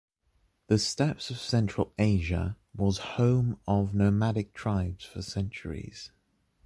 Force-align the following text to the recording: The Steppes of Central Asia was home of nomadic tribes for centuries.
The 0.65 0.79
Steppes 0.79 1.29
of 1.29 1.37
Central 1.37 1.93
Asia 1.99 2.57
was 2.75 2.97
home 2.97 3.59
of 3.67 3.93
nomadic 3.93 4.51
tribes 4.51 5.05
for 5.05 5.21
centuries. 5.21 6.11